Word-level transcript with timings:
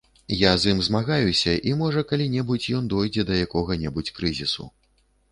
Я 0.35 0.51
з 0.61 0.69
ім 0.75 0.79
змагаюся, 0.85 1.51
і, 1.71 1.73
можа, 1.81 2.01
калі-небудзь 2.11 2.69
ён 2.79 2.87
дойдзе 2.93 3.25
да 3.27 3.37
якога-небудзь 3.41 4.11
крызісу. 4.21 4.65